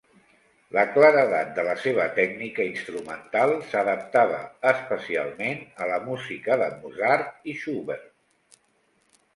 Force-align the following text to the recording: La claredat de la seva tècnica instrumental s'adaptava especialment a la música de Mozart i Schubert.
La 0.75 0.83
claredat 0.93 1.51
de 1.57 1.65
la 1.67 1.75
seva 1.81 2.07
tècnica 2.15 2.65
instrumental 2.69 3.53
s'adaptava 3.75 4.41
especialment 4.73 5.63
a 5.87 5.93
la 5.93 6.03
música 6.11 6.61
de 6.65 6.73
Mozart 6.83 7.49
i 7.55 7.59
Schubert. 7.63 8.59